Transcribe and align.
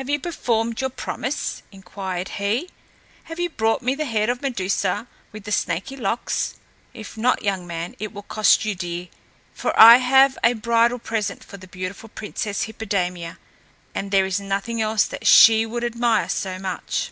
"Have 0.00 0.08
you 0.08 0.18
performed 0.18 0.80
your 0.80 0.88
promise?" 0.88 1.62
inquired 1.70 2.30
he. 2.40 2.70
"Have 3.24 3.38
you 3.38 3.50
brought 3.50 3.82
me 3.82 3.94
the 3.94 4.06
head 4.06 4.30
of 4.30 4.40
Medusa 4.40 5.06
with 5.30 5.44
the 5.44 5.52
snaky 5.52 5.94
locks? 5.94 6.54
If 6.94 7.18
not, 7.18 7.42
young 7.42 7.66
man, 7.66 7.94
it 7.98 8.14
will 8.14 8.22
cost 8.22 8.64
you 8.64 8.74
dear; 8.74 9.08
for 9.52 9.78
I 9.78 9.98
must 9.98 10.04
have 10.08 10.38
a 10.42 10.52
bridal 10.54 10.98
present 10.98 11.44
for 11.44 11.58
the 11.58 11.68
beautiful 11.68 12.08
Princess 12.08 12.62
Hippodamia 12.62 13.36
and 13.94 14.10
there 14.10 14.24
is 14.24 14.40
nothing 14.40 14.80
else 14.80 15.04
that 15.04 15.26
she 15.26 15.66
would 15.66 15.84
admire 15.84 16.30
so 16.30 16.58
much." 16.58 17.10